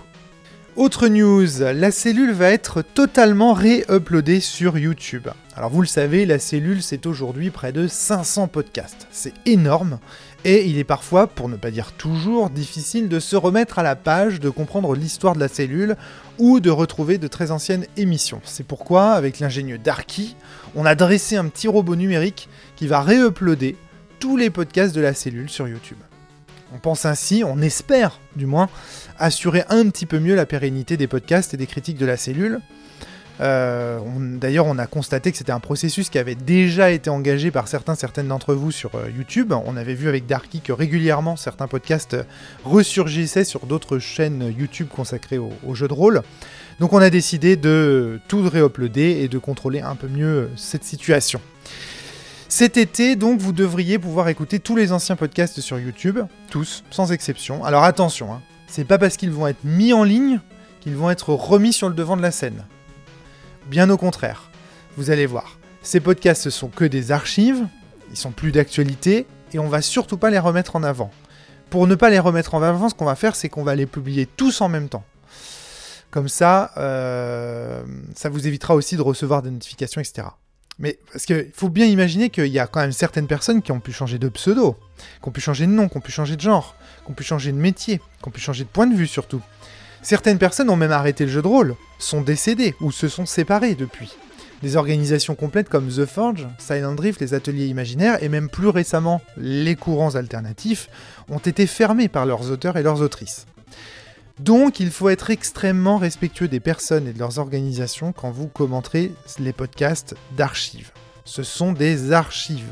Autre 0.76 1.08
news, 1.08 1.46
la 1.58 1.90
cellule 1.90 2.32
va 2.32 2.50
être 2.50 2.82
totalement 2.82 3.54
ré-uploadée 3.54 4.40
sur 4.40 4.76
YouTube. 4.76 5.26
Alors 5.56 5.70
vous 5.70 5.80
le 5.80 5.86
savez, 5.86 6.26
la 6.26 6.38
cellule 6.38 6.82
c'est 6.82 7.06
aujourd'hui 7.06 7.48
près 7.48 7.72
de 7.72 7.88
500 7.88 8.48
podcasts. 8.48 9.06
C'est 9.10 9.32
énorme 9.46 9.98
et 10.44 10.66
il 10.66 10.76
est 10.76 10.84
parfois, 10.84 11.28
pour 11.28 11.48
ne 11.48 11.56
pas 11.56 11.70
dire 11.70 11.92
toujours, 11.92 12.50
difficile 12.50 13.08
de 13.08 13.20
se 13.20 13.36
remettre 13.36 13.78
à 13.78 13.82
la 13.82 13.96
page, 13.96 14.38
de 14.38 14.50
comprendre 14.50 14.94
l'histoire 14.94 15.34
de 15.34 15.40
la 15.40 15.48
cellule 15.48 15.96
ou 16.38 16.60
de 16.60 16.68
retrouver 16.68 17.16
de 17.16 17.26
très 17.26 17.52
anciennes 17.52 17.86
émissions. 17.96 18.42
C'est 18.44 18.66
pourquoi, 18.66 19.12
avec 19.12 19.40
l'ingénieux 19.40 19.78
Darky, 19.78 20.36
on 20.74 20.84
a 20.84 20.94
dressé 20.94 21.36
un 21.36 21.46
petit 21.46 21.68
robot 21.68 21.96
numérique 21.96 22.50
qui 22.76 22.86
va 22.86 23.00
ré-uploader 23.00 23.76
tous 24.20 24.36
les 24.36 24.50
podcasts 24.50 24.94
de 24.94 25.00
la 25.00 25.14
cellule 25.14 25.48
sur 25.48 25.66
YouTube. 25.66 25.98
On 26.74 26.78
pense 26.78 27.04
ainsi, 27.04 27.42
on 27.44 27.60
espère 27.60 28.20
du 28.34 28.46
moins, 28.46 28.68
assurer 29.18 29.64
un 29.68 29.88
petit 29.88 30.06
peu 30.06 30.18
mieux 30.18 30.34
la 30.34 30.46
pérennité 30.46 30.96
des 30.96 31.06
podcasts 31.06 31.54
et 31.54 31.56
des 31.56 31.66
critiques 31.66 31.98
de 31.98 32.06
la 32.06 32.16
cellule. 32.16 32.60
Euh, 33.40 33.98
D'ailleurs, 34.38 34.66
on 34.66 34.78
a 34.78 34.86
constaté 34.86 35.30
que 35.30 35.38
c'était 35.38 35.52
un 35.52 35.60
processus 35.60 36.10
qui 36.10 36.18
avait 36.18 36.34
déjà 36.34 36.90
été 36.90 37.10
engagé 37.10 37.50
par 37.50 37.68
certains, 37.68 37.94
certaines 37.94 38.28
d'entre 38.28 38.54
vous 38.54 38.70
sur 38.70 38.94
euh, 38.94 39.10
YouTube. 39.14 39.52
On 39.52 39.76
avait 39.76 39.94
vu 39.94 40.08
avec 40.08 40.26
Darky 40.26 40.60
que 40.60 40.72
régulièrement 40.72 41.36
certains 41.36 41.68
podcasts 41.68 42.16
ressurgissaient 42.64 43.44
sur 43.44 43.66
d'autres 43.66 43.98
chaînes 43.98 44.54
YouTube 44.56 44.88
consacrées 44.88 45.38
aux, 45.38 45.52
aux 45.66 45.74
jeux 45.74 45.88
de 45.88 45.92
rôle. 45.92 46.22
Donc 46.80 46.92
on 46.92 46.98
a 46.98 47.10
décidé 47.10 47.56
de 47.56 48.20
tout 48.28 48.46
réuploader 48.48 49.20
et 49.22 49.28
de 49.28 49.38
contrôler 49.38 49.80
un 49.80 49.96
peu 49.96 50.08
mieux 50.08 50.50
cette 50.56 50.84
situation. 50.84 51.40
Cet 52.58 52.78
été, 52.78 53.16
donc, 53.16 53.38
vous 53.38 53.52
devriez 53.52 53.98
pouvoir 53.98 54.30
écouter 54.30 54.60
tous 54.60 54.76
les 54.76 54.90
anciens 54.90 55.14
podcasts 55.14 55.60
sur 55.60 55.78
YouTube, 55.78 56.20
tous, 56.48 56.84
sans 56.90 57.12
exception. 57.12 57.62
Alors 57.66 57.84
attention, 57.84 58.32
hein, 58.32 58.40
c'est 58.66 58.86
pas 58.86 58.96
parce 58.96 59.18
qu'ils 59.18 59.30
vont 59.30 59.46
être 59.46 59.62
mis 59.62 59.92
en 59.92 60.04
ligne 60.04 60.40
qu'ils 60.80 60.96
vont 60.96 61.10
être 61.10 61.34
remis 61.34 61.74
sur 61.74 61.90
le 61.90 61.94
devant 61.94 62.16
de 62.16 62.22
la 62.22 62.30
scène. 62.30 62.64
Bien 63.66 63.90
au 63.90 63.98
contraire. 63.98 64.50
Vous 64.96 65.10
allez 65.10 65.26
voir, 65.26 65.58
ces 65.82 66.00
podcasts 66.00 66.48
sont 66.48 66.68
que 66.68 66.86
des 66.86 67.12
archives, 67.12 67.68
ils 68.10 68.16
sont 68.16 68.30
plus 68.30 68.52
d'actualité, 68.52 69.26
et 69.52 69.58
on 69.58 69.68
va 69.68 69.82
surtout 69.82 70.16
pas 70.16 70.30
les 70.30 70.38
remettre 70.38 70.76
en 70.76 70.82
avant. 70.82 71.10
Pour 71.68 71.86
ne 71.86 71.94
pas 71.94 72.08
les 72.08 72.20
remettre 72.20 72.54
en 72.54 72.62
avant, 72.62 72.88
ce 72.88 72.94
qu'on 72.94 73.04
va 73.04 73.16
faire, 73.16 73.36
c'est 73.36 73.50
qu'on 73.50 73.64
va 73.64 73.74
les 73.74 73.84
publier 73.84 74.24
tous 74.24 74.62
en 74.62 74.70
même 74.70 74.88
temps. 74.88 75.04
Comme 76.10 76.30
ça, 76.30 76.70
euh, 76.78 77.82
ça 78.14 78.30
vous 78.30 78.46
évitera 78.46 78.74
aussi 78.74 78.96
de 78.96 79.02
recevoir 79.02 79.42
des 79.42 79.50
notifications, 79.50 80.00
etc. 80.00 80.28
Mais 80.78 80.98
parce 81.10 81.24
qu'il 81.24 81.50
faut 81.54 81.70
bien 81.70 81.86
imaginer 81.86 82.28
qu'il 82.28 82.48
y 82.48 82.58
a 82.58 82.66
quand 82.66 82.80
même 82.80 82.92
certaines 82.92 83.26
personnes 83.26 83.62
qui 83.62 83.72
ont 83.72 83.80
pu 83.80 83.92
changer 83.92 84.18
de 84.18 84.28
pseudo, 84.28 84.76
qui 85.22 85.28
ont 85.28 85.32
pu 85.32 85.40
changer 85.40 85.66
de 85.66 85.72
nom, 85.72 85.88
qui 85.88 85.96
ont 85.96 86.00
pu 86.00 86.12
changer 86.12 86.36
de 86.36 86.40
genre, 86.40 86.76
qui 87.04 87.10
ont 87.10 87.14
pu 87.14 87.24
changer 87.24 87.52
de 87.52 87.56
métier, 87.56 87.98
qui 87.98 88.28
ont 88.28 88.30
pu 88.30 88.40
changer 88.40 88.64
de 88.64 88.68
point 88.68 88.86
de 88.86 88.94
vue 88.94 89.06
surtout. 89.06 89.40
Certaines 90.02 90.38
personnes 90.38 90.68
ont 90.68 90.76
même 90.76 90.92
arrêté 90.92 91.24
le 91.24 91.32
jeu 91.32 91.42
de 91.42 91.48
rôle, 91.48 91.74
sont 91.98 92.20
décédées 92.20 92.74
ou 92.80 92.92
se 92.92 93.08
sont 93.08 93.26
séparées 93.26 93.74
depuis. 93.74 94.14
Des 94.62 94.76
organisations 94.76 95.34
complètes 95.34 95.68
comme 95.68 95.88
The 95.88 96.06
Forge, 96.06 96.46
Silent 96.58 96.94
Drift, 96.94 97.20
les 97.20 97.34
ateliers 97.34 97.66
imaginaires 97.66 98.22
et 98.22 98.28
même 98.28 98.48
plus 98.48 98.68
récemment 98.68 99.20
les 99.36 99.76
courants 99.76 100.14
alternatifs 100.14 100.88
ont 101.28 101.38
été 101.38 101.66
fermés 101.66 102.08
par 102.08 102.26
leurs 102.26 102.50
auteurs 102.50 102.76
et 102.76 102.82
leurs 102.82 103.02
autrices. 103.02 103.46
Donc 104.38 104.80
il 104.80 104.90
faut 104.90 105.08
être 105.08 105.30
extrêmement 105.30 105.96
respectueux 105.96 106.48
des 106.48 106.60
personnes 106.60 107.08
et 107.08 107.12
de 107.12 107.18
leurs 107.18 107.38
organisations 107.38 108.12
quand 108.12 108.30
vous 108.30 108.48
commenterez 108.48 109.12
les 109.38 109.52
podcasts 109.52 110.14
d'archives. 110.36 110.90
Ce 111.24 111.42
sont 111.42 111.72
des 111.72 112.12
archives. 112.12 112.70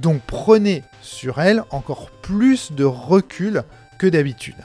Donc 0.00 0.20
prenez 0.26 0.82
sur 1.02 1.40
elles 1.40 1.62
encore 1.70 2.10
plus 2.10 2.72
de 2.72 2.84
recul 2.84 3.62
que 3.98 4.08
d'habitude. 4.08 4.56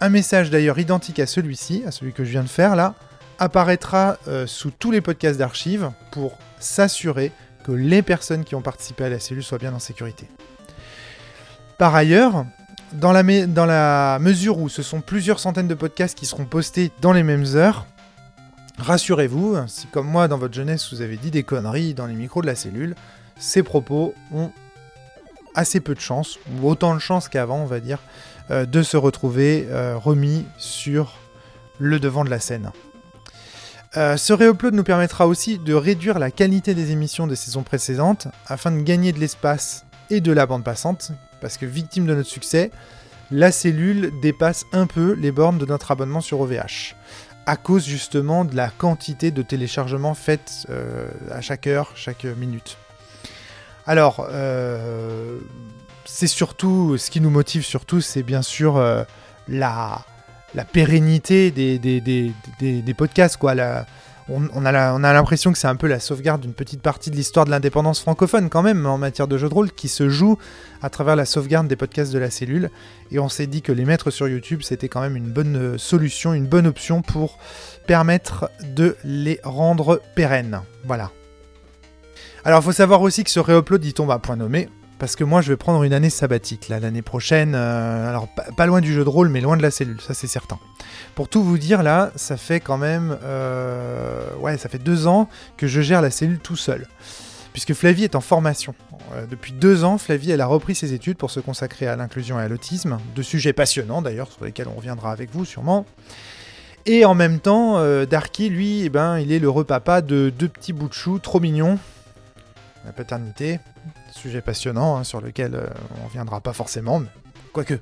Un 0.00 0.08
message 0.08 0.50
d'ailleurs 0.50 0.78
identique 0.78 1.20
à 1.20 1.26
celui-ci, 1.26 1.84
à 1.86 1.90
celui 1.90 2.12
que 2.12 2.24
je 2.24 2.30
viens 2.30 2.42
de 2.42 2.48
faire 2.48 2.74
là, 2.74 2.94
apparaîtra 3.38 4.16
euh, 4.28 4.46
sous 4.46 4.70
tous 4.70 4.90
les 4.90 5.00
podcasts 5.00 5.38
d'archives 5.38 5.90
pour 6.10 6.38
s'assurer 6.58 7.32
que 7.64 7.72
les 7.72 8.02
personnes 8.02 8.44
qui 8.44 8.54
ont 8.54 8.62
participé 8.62 9.04
à 9.04 9.08
la 9.08 9.18
cellule 9.18 9.42
soient 9.42 9.58
bien 9.58 9.74
en 9.74 9.78
sécurité. 9.78 10.28
Par 11.78 11.94
ailleurs, 11.94 12.46
dans 12.92 13.12
la, 13.12 14.18
mesure 14.20 14.58
où 14.58 14.68
ce 14.68 14.82
sont 14.82 15.00
plusieurs 15.00 15.40
centaines 15.40 15.68
de 15.68 15.74
podcasts 15.74 16.16
qui 16.16 16.26
seront 16.26 16.44
postés 16.44 16.90
dans 17.00 17.12
les 17.12 17.22
mêmes 17.22 17.46
heures, 17.54 17.86
rassurez-vous, 18.78 19.56
si 19.66 19.86
comme 19.88 20.06
moi 20.06 20.28
dans 20.28 20.38
votre 20.38 20.54
jeunesse 20.54 20.92
vous 20.92 21.00
avez 21.00 21.16
dit 21.16 21.30
des 21.30 21.42
conneries 21.42 21.94
dans 21.94 22.06
les 22.06 22.14
micros 22.14 22.42
de 22.42 22.46
la 22.46 22.54
cellule, 22.54 22.94
ces 23.38 23.62
propos 23.62 24.14
ont 24.32 24.50
assez 25.54 25.80
peu 25.80 25.94
de 25.94 26.00
chance, 26.00 26.38
ou 26.60 26.68
autant 26.68 26.94
de 26.94 27.00
chance 27.00 27.28
qu'avant 27.28 27.58
on 27.58 27.66
va 27.66 27.80
dire, 27.80 27.98
euh, 28.50 28.66
de 28.66 28.82
se 28.82 28.96
retrouver 28.96 29.66
euh, 29.70 29.96
remis 29.96 30.44
sur 30.58 31.14
le 31.78 31.98
devant 31.98 32.24
de 32.24 32.30
la 32.30 32.40
scène. 32.40 32.70
Euh, 33.96 34.16
ce 34.16 34.32
réupload 34.32 34.74
nous 34.74 34.82
permettra 34.82 35.28
aussi 35.28 35.58
de 35.58 35.72
réduire 35.72 36.18
la 36.18 36.30
qualité 36.30 36.74
des 36.74 36.90
émissions 36.90 37.26
des 37.26 37.36
saisons 37.36 37.62
précédentes 37.62 38.26
afin 38.46 38.72
de 38.72 38.82
gagner 38.82 39.12
de 39.12 39.20
l'espace 39.20 39.84
et 40.10 40.20
de 40.20 40.32
la 40.32 40.46
bande 40.46 40.64
passante, 40.64 41.12
parce 41.44 41.58
que 41.58 41.66
victime 41.66 42.06
de 42.06 42.14
notre 42.14 42.30
succès, 42.30 42.70
la 43.30 43.52
cellule 43.52 44.18
dépasse 44.22 44.64
un 44.72 44.86
peu 44.86 45.12
les 45.12 45.30
bornes 45.30 45.58
de 45.58 45.66
notre 45.66 45.90
abonnement 45.90 46.22
sur 46.22 46.40
OVH, 46.40 46.94
à 47.44 47.56
cause 47.56 47.84
justement 47.84 48.46
de 48.46 48.56
la 48.56 48.70
quantité 48.70 49.30
de 49.30 49.42
téléchargements 49.42 50.14
faites 50.14 50.66
euh, 50.70 51.06
à 51.30 51.42
chaque 51.42 51.66
heure, 51.66 51.92
chaque 51.96 52.24
minute. 52.24 52.78
Alors, 53.86 54.26
euh, 54.30 55.38
c'est 56.06 56.28
surtout, 56.28 56.96
ce 56.96 57.10
qui 57.10 57.20
nous 57.20 57.28
motive 57.28 57.62
surtout, 57.62 58.00
c'est 58.00 58.22
bien 58.22 58.40
sûr 58.40 58.82
la, 59.46 60.02
la 60.54 60.64
pérennité 60.64 61.50
des, 61.50 61.78
des, 61.78 62.94
podcasts, 62.94 63.36
quoi. 63.36 63.54
On, 64.28 64.64
a 64.64 65.12
l'impression 65.12 65.52
que 65.52 65.58
c'est 65.58 65.66
un 65.66 65.76
peu 65.76 65.86
la 65.86 66.00
sauvegarde 66.00 66.40
d'une 66.40 66.54
petite 66.54 66.80
partie 66.80 67.10
de 67.10 67.16
l'histoire 67.16 67.44
de 67.44 67.50
l'indépendance 67.50 68.00
francophone, 68.00 68.48
quand 68.48 68.62
même, 68.62 68.86
en 68.86 68.96
matière 68.96 69.28
de 69.28 69.36
jeux 69.36 69.50
de 69.50 69.54
rôle, 69.54 69.70
qui 69.70 69.88
se 69.88 70.08
joue 70.08 70.38
à 70.80 70.88
travers 70.88 71.14
la 71.14 71.26
sauvegarde 71.26 71.68
des 71.68 71.76
podcasts 71.76 72.12
de 72.12 72.18
la 72.18 72.30
cellule. 72.30 72.70
Et 73.10 73.18
on 73.18 73.28
s'est 73.28 73.46
dit 73.46 73.60
que 73.60 73.72
les 73.72 73.84
mettre 73.84 74.10
sur 74.10 74.26
YouTube, 74.26 74.60
c'était 74.62 74.88
quand 74.88 75.02
même 75.02 75.16
une 75.16 75.30
bonne 75.30 75.56
euh, 75.56 75.78
solution, 75.78 76.32
une 76.32 76.46
bonne 76.46 76.66
option 76.66 77.02
pour 77.02 77.38
permettre 77.86 78.50
de 78.62 78.96
les 79.04 79.40
rendre 79.44 80.00
pérennes. 80.14 80.62
Voilà. 80.84 81.10
Alors, 82.46 82.60
il 82.60 82.64
faut 82.64 82.72
savoir 82.72 83.02
aussi 83.02 83.24
que 83.24 83.30
ce 83.30 83.40
réupload, 83.40 83.84
il 83.84 83.92
tombe 83.92 84.10
à 84.10 84.18
point 84.18 84.36
nommé 84.36 84.68
parce 84.98 85.16
que 85.16 85.24
moi 85.24 85.40
je 85.40 85.50
vais 85.50 85.56
prendre 85.56 85.82
une 85.82 85.92
année 85.92 86.10
sabbatique 86.10 86.68
l'année 86.68 87.02
prochaine. 87.02 87.54
Euh, 87.54 88.08
alors 88.08 88.28
pas, 88.28 88.66
loin 88.66 88.80
du 88.80 88.92
jeu 88.92 89.04
de 89.04 89.08
rôle, 89.08 89.28
mais 89.28 89.40
loin 89.40 89.56
de 89.56 89.62
la 89.62 89.70
cellule, 89.70 90.00
ça 90.00 90.14
c'est 90.14 90.26
certain. 90.26 90.58
Pour 91.14 91.28
tout 91.28 91.42
vous 91.42 91.58
dire 91.58 91.82
là, 91.82 92.12
ça 92.16 92.36
fait 92.36 92.60
quand 92.60 92.78
même, 92.78 93.16
euh, 93.22 94.24
ouais, 94.40 94.58
ça 94.58 94.68
fait 94.68 94.78
deux 94.78 95.06
ans 95.06 95.28
que 95.56 95.66
je 95.66 95.80
gère 95.80 96.02
la 96.02 96.10
cellule 96.10 96.38
tout 96.38 96.56
seul, 96.56 96.86
puisque 97.52 97.74
Flavie 97.74 98.04
est 98.04 98.14
en 98.14 98.20
formation. 98.20 98.74
Euh, 99.14 99.26
depuis 99.26 99.52
deux 99.52 99.84
ans, 99.84 99.98
Flavie 99.98 100.30
elle 100.30 100.40
a 100.40 100.46
repris 100.46 100.74
ses 100.74 100.94
études 100.94 101.16
pour 101.16 101.30
se 101.30 101.40
consacrer 101.40 101.86
à 101.86 101.96
l'inclusion 101.96 102.38
et 102.40 102.42
à 102.42 102.48
l'autisme, 102.48 102.98
deux 103.14 103.22
sujets 103.22 103.52
passionnants 103.52 104.02
d'ailleurs 104.02 104.30
sur 104.30 104.44
lesquels 104.44 104.68
on 104.68 104.76
reviendra 104.76 105.12
avec 105.12 105.30
vous 105.32 105.44
sûrement. 105.44 105.86
Et 106.86 107.06
en 107.06 107.14
même 107.14 107.40
temps, 107.40 107.82
Darky, 108.04 108.50
lui, 108.50 108.82
eh 108.84 108.90
ben, 108.90 109.18
il 109.18 109.32
est 109.32 109.38
le 109.38 109.48
repapa 109.48 110.02
de 110.02 110.28
deux 110.28 110.48
petits 110.48 110.74
bouts 110.74 110.88
de 110.88 110.92
chou 110.92 111.18
trop 111.18 111.40
mignons. 111.40 111.78
La 112.84 112.92
paternité, 112.92 113.60
sujet 114.12 114.40
passionnant 114.40 114.96
hein, 114.96 115.04
sur 115.04 115.20
lequel 115.20 115.54
euh, 115.54 115.66
on 116.00 116.06
reviendra 116.06 116.40
pas 116.40 116.52
forcément, 116.52 117.00
mais 117.00 117.08
quoique. 117.52 117.78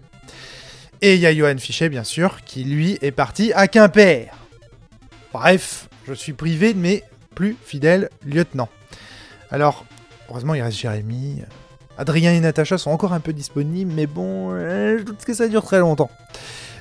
Et 1.00 1.14
il 1.14 1.20
y 1.20 1.26
a 1.26 1.34
Johan 1.34 1.58
Fichet, 1.58 1.88
bien 1.88 2.04
sûr, 2.04 2.42
qui 2.44 2.64
lui 2.64 2.98
est 3.02 3.10
parti 3.10 3.52
à 3.54 3.66
Quimper. 3.66 4.30
Bref, 5.32 5.88
je 6.06 6.12
suis 6.12 6.32
privé 6.32 6.74
de 6.74 6.78
mes 6.78 7.02
plus 7.34 7.56
fidèles 7.64 8.08
lieutenants. 8.24 8.68
Alors, 9.50 9.84
heureusement, 10.30 10.54
il 10.54 10.62
reste 10.62 10.78
Jérémy. 10.78 11.42
Adrien 11.98 12.32
et 12.32 12.40
Natacha 12.40 12.78
sont 12.78 12.90
encore 12.90 13.12
un 13.12 13.20
peu 13.20 13.32
disponibles, 13.32 13.92
mais 13.92 14.06
bon, 14.06 14.50
euh, 14.52 14.98
je 14.98 15.02
doute 15.02 15.24
que 15.24 15.34
ça 15.34 15.48
dure 15.48 15.64
très 15.64 15.78
longtemps. 15.78 16.10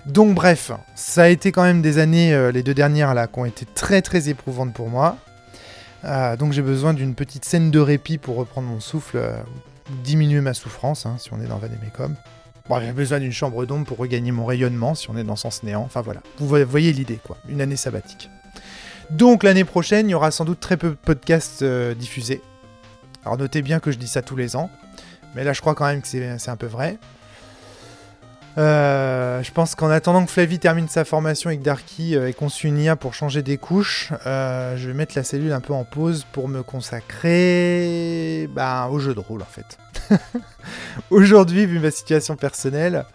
Donc 0.06 0.34
bref, 0.34 0.72
ça 0.96 1.24
a 1.24 1.28
été 1.28 1.52
quand 1.52 1.64
même 1.64 1.82
des 1.82 1.98
années, 1.98 2.34
euh, 2.34 2.52
les 2.52 2.64
deux 2.64 2.74
dernières 2.74 3.14
là, 3.14 3.28
qui 3.28 3.40
ont 3.40 3.46
été 3.46 3.66
très 3.66 4.02
très 4.02 4.30
éprouvantes 4.30 4.74
pour 4.74 4.90
moi. 4.90 5.18
Ah, 6.04 6.36
donc 6.36 6.52
j'ai 6.54 6.62
besoin 6.62 6.94
d'une 6.94 7.14
petite 7.14 7.46
scène 7.46 7.70
de 7.72 7.80
répit 7.80 8.18
pour 8.18 8.36
reprendre 8.36 8.68
mon 8.68 8.80
souffle, 8.80 9.18
euh, 9.18 9.38
diminuer 10.04 10.42
ma 10.42 10.54
souffrance, 10.54 11.06
hein, 11.06 11.18
si 11.20 11.32
on 11.34 11.40
est 11.42 11.48
dans 11.48 11.58
Vanemecum. 11.58 12.16
Bon, 12.70 12.80
j'ai 12.80 12.92
besoin 12.92 13.20
d'une 13.20 13.32
chambre 13.32 13.66
d'ombre 13.66 13.86
pour 13.86 13.98
regagner 13.98 14.32
mon 14.32 14.46
rayonnement, 14.46 14.96
si 14.96 15.10
on 15.10 15.18
est 15.18 15.24
dans 15.24 15.36
Sens 15.36 15.64
Néant. 15.64 15.84
Enfin 15.84 16.02
voilà, 16.02 16.22
vous 16.40 16.48
voyez 16.48 16.94
l'idée, 16.94 17.20
quoi. 17.24 17.38
Une 17.50 17.62
année 17.62 17.76
sabbatique. 17.76 18.30
Donc 19.10 19.44
l'année 19.44 19.66
prochaine, 19.66 20.08
il 20.08 20.12
y 20.12 20.16
aura 20.16 20.32
sans 20.32 20.46
doute 20.46 20.60
très 20.60 20.78
peu 20.78 20.90
de 20.90 20.96
podcasts 20.96 21.64
euh, 21.64 21.94
diffusés. 21.94 22.42
Alors 23.26 23.38
notez 23.38 23.62
bien 23.62 23.80
que 23.80 23.92
je 23.92 23.98
dis 23.98 24.08
ça 24.08 24.22
tous 24.22 24.36
les 24.36 24.56
ans, 24.56 24.70
mais 25.36 25.44
là 25.44 25.54
je 25.54 25.62
crois 25.62 25.76
quand 25.76 25.86
même 25.86 26.02
que 26.02 26.08
c'est 26.08 26.50
un 26.50 26.56
peu 26.56 26.66
vrai. 26.66 26.98
Euh, 28.58 29.42
je 29.44 29.52
pense 29.52 29.76
qu'en 29.76 29.90
attendant 29.90 30.26
que 30.26 30.32
Flavie 30.32 30.60
termine 30.60 30.90
sa 30.90 31.06
formation 31.06 31.50
avec 31.50 31.62
Darky 31.62 32.16
euh, 32.16 32.28
et 32.28 32.34
qu'on 32.34 32.50
s'unia 32.50 32.96
pour 32.96 33.14
changer 33.14 33.44
des 33.44 33.58
couches, 33.58 34.12
euh, 34.26 34.76
je 34.78 34.88
vais 34.88 34.94
mettre 34.94 35.14
la 35.16 35.24
cellule 35.24 35.54
un 35.54 35.62
peu 35.62 35.74
en 35.74 35.86
pause 35.86 36.26
pour 36.32 36.50
me 36.50 36.62
consacrer 36.62 38.50
bah, 38.54 38.90
au 38.92 39.00
jeu 39.00 39.14
de 39.14 39.20
rôle 39.20 39.42
en 39.42 39.46
fait. 39.46 39.78
Aujourd'hui, 41.10 41.66
vu 41.66 41.80
ma 41.80 41.92
situation 41.92 42.36
personnelle, 42.36 43.06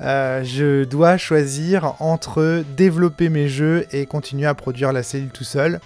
je 0.00 0.84
dois 0.84 1.18
choisir 1.18 1.94
entre 2.00 2.64
développer 2.76 3.28
mes 3.28 3.48
jeux 3.48 3.86
et 3.92 4.06
continuer 4.06 4.46
à 4.46 4.54
produire 4.54 4.92
la 4.92 5.02
cellule 5.02 5.30
tout 5.30 5.44
seul. 5.44 5.80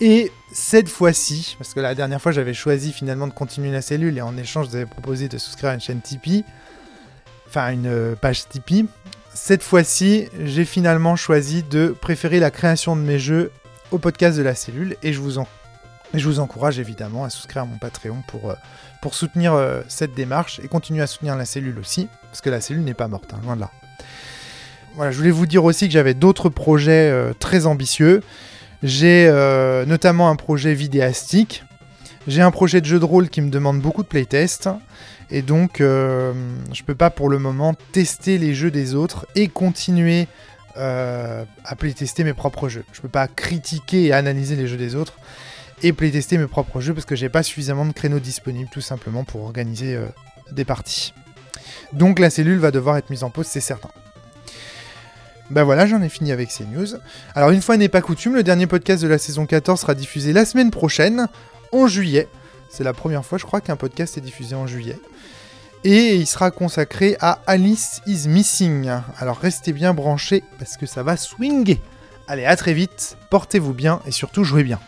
Et 0.00 0.32
cette 0.52 0.88
fois-ci, 0.88 1.54
parce 1.58 1.74
que 1.74 1.80
la 1.80 1.94
dernière 1.94 2.20
fois 2.20 2.32
j'avais 2.32 2.54
choisi 2.54 2.92
finalement 2.92 3.26
de 3.26 3.32
continuer 3.32 3.70
la 3.70 3.82
cellule 3.82 4.18
et 4.18 4.20
en 4.20 4.36
échange 4.36 4.68
j'avais 4.70 4.86
proposé 4.86 5.28
de 5.28 5.38
souscrire 5.38 5.70
à 5.70 5.74
une 5.74 5.80
chaîne 5.80 6.00
Tipeee 6.00 6.44
enfin 7.52 7.70
une 7.70 7.86
euh, 7.86 8.14
page 8.14 8.48
Tipeee. 8.48 8.86
Cette 9.34 9.62
fois-ci, 9.62 10.28
j'ai 10.42 10.64
finalement 10.64 11.16
choisi 11.16 11.62
de 11.62 11.88
préférer 11.88 12.40
la 12.40 12.50
création 12.50 12.96
de 12.96 13.02
mes 13.02 13.18
jeux 13.18 13.52
au 13.90 13.98
podcast 13.98 14.38
de 14.38 14.42
la 14.42 14.54
cellule 14.54 14.96
et 15.02 15.12
je 15.12 15.20
vous, 15.20 16.38
encourage 16.38 16.78
évidemment 16.78 17.24
à 17.24 17.30
souscrire 17.30 17.64
à 17.64 17.66
mon 17.66 17.76
Patreon 17.76 18.22
pour, 18.26 18.50
euh, 18.50 18.54
soutenir 19.10 19.52
euh, 19.52 19.82
cette 19.86 20.14
démarche 20.14 20.60
et 20.64 20.68
continuer 20.68 21.02
à 21.02 21.06
soutenir 21.06 21.36
la 21.36 21.44
cellule 21.44 21.78
aussi, 21.78 22.08
parce 22.30 22.40
que 22.40 22.48
la 22.48 22.62
cellule 22.62 22.84
n'est 22.84 22.94
pas 22.94 23.08
morte, 23.08 23.34
hein, 23.34 23.40
loin 23.44 23.56
de 23.56 23.60
là. 23.60 23.70
Voilà, 24.94 25.12
je 25.12 25.18
voulais 25.18 25.30
vous 25.30 25.46
dire 25.46 25.64
aussi 25.64 25.88
que 25.88 25.92
j'avais 25.92 26.14
d'autres 26.14 26.48
projets 26.48 27.12
très 27.38 27.66
ambitieux. 27.66 28.22
J'ai 28.82 29.30
notamment 29.86 30.28
un 30.28 30.36
projet 30.36 30.74
vidéastique. 30.74 31.64
J'ai 32.28 32.42
un 32.42 32.52
projet 32.52 32.80
de 32.80 32.86
jeu 32.86 33.00
de 33.00 33.04
rôle 33.04 33.28
qui 33.28 33.40
me 33.40 33.50
demande 33.50 33.80
beaucoup 33.80 34.02
de 34.02 34.08
playtest. 34.08 34.68
Et 35.30 35.42
donc, 35.42 35.80
euh, 35.80 36.32
je 36.72 36.82
peux 36.82 36.94
pas 36.94 37.10
pour 37.10 37.28
le 37.28 37.38
moment 37.38 37.74
tester 37.92 38.38
les 38.38 38.54
jeux 38.54 38.70
des 38.70 38.94
autres 38.94 39.26
et 39.34 39.48
continuer 39.48 40.28
euh, 40.76 41.44
à 41.64 41.74
playtester 41.74 42.22
mes 42.22 42.34
propres 42.34 42.68
jeux. 42.68 42.84
Je 42.92 43.00
peux 43.00 43.08
pas 43.08 43.26
critiquer 43.28 44.04
et 44.04 44.12
analyser 44.12 44.56
les 44.56 44.66
jeux 44.66 44.76
des 44.76 44.94
autres 44.94 45.14
et 45.82 45.92
playtester 45.92 46.38
mes 46.38 46.46
propres 46.46 46.80
jeux 46.80 46.94
parce 46.94 47.06
que 47.06 47.16
j'ai 47.16 47.28
pas 47.28 47.42
suffisamment 47.42 47.84
de 47.84 47.92
créneaux 47.92 48.20
disponibles 48.20 48.70
tout 48.70 48.80
simplement 48.80 49.24
pour 49.24 49.42
organiser 49.42 49.96
euh, 49.96 50.06
des 50.52 50.64
parties. 50.64 51.12
Donc 51.92 52.18
la 52.18 52.30
cellule 52.30 52.58
va 52.58 52.70
devoir 52.70 52.96
être 52.96 53.10
mise 53.10 53.24
en 53.24 53.30
pause, 53.30 53.46
c'est 53.46 53.60
certain. 53.60 53.90
Ben 55.50 55.64
voilà, 55.64 55.86
j'en 55.86 56.00
ai 56.00 56.08
fini 56.08 56.32
avec 56.32 56.50
ces 56.50 56.64
news. 56.64 56.86
Alors 57.34 57.50
une 57.50 57.60
fois 57.60 57.76
n'est 57.76 57.88
pas 57.88 58.00
coutume, 58.00 58.34
le 58.34 58.42
dernier 58.42 58.66
podcast 58.66 59.02
de 59.02 59.08
la 59.08 59.18
saison 59.18 59.44
14 59.44 59.80
sera 59.80 59.94
diffusé 59.94 60.32
la 60.32 60.46
semaine 60.46 60.70
prochaine, 60.70 61.26
en 61.72 61.86
juillet. 61.86 62.28
C'est 62.70 62.84
la 62.84 62.92
première 62.92 63.24
fois, 63.24 63.38
je 63.38 63.44
crois, 63.44 63.60
qu'un 63.60 63.76
podcast 63.76 64.16
est 64.16 64.22
diffusé 64.22 64.54
en 64.54 64.66
juillet. 64.66 64.98
Et 65.84 66.14
il 66.14 66.26
sera 66.26 66.50
consacré 66.50 67.16
à 67.20 67.40
Alice 67.46 68.00
is 68.06 68.28
Missing. 68.28 68.88
Alors 69.18 69.38
restez 69.38 69.72
bien 69.72 69.94
branchés 69.94 70.44
parce 70.58 70.76
que 70.76 70.86
ça 70.86 71.02
va 71.02 71.16
swinguer. 71.16 71.80
Allez, 72.28 72.44
à 72.44 72.56
très 72.56 72.72
vite, 72.72 73.16
portez-vous 73.30 73.74
bien 73.74 74.00
et 74.06 74.12
surtout 74.12 74.44
jouez 74.44 74.62
bien. 74.62 74.78